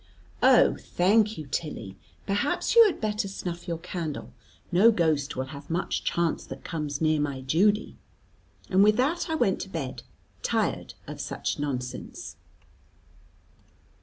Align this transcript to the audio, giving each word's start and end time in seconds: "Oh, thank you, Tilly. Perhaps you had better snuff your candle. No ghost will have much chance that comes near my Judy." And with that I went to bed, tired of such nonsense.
"Oh, 0.41 0.77
thank 0.79 1.37
you, 1.37 1.45
Tilly. 1.45 1.95
Perhaps 2.25 2.75
you 2.75 2.83
had 2.87 2.99
better 2.99 3.27
snuff 3.27 3.67
your 3.67 3.77
candle. 3.77 4.33
No 4.71 4.89
ghost 4.89 5.35
will 5.35 5.43
have 5.53 5.69
much 5.69 6.03
chance 6.03 6.43
that 6.43 6.63
comes 6.63 7.01
near 7.01 7.19
my 7.19 7.41
Judy." 7.41 7.97
And 8.67 8.83
with 8.83 8.97
that 8.97 9.29
I 9.29 9.35
went 9.35 9.59
to 9.61 9.69
bed, 9.69 10.01
tired 10.41 10.95
of 11.05 11.21
such 11.21 11.59
nonsense. 11.59 12.35